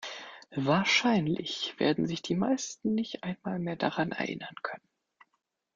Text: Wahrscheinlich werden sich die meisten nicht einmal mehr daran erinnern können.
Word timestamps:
Wahrscheinlich 0.55 1.75
werden 1.79 2.07
sich 2.07 2.23
die 2.23 2.33
meisten 2.33 2.95
nicht 2.95 3.23
einmal 3.23 3.59
mehr 3.59 3.75
daran 3.75 4.11
erinnern 4.11 4.55
können. 4.63 4.89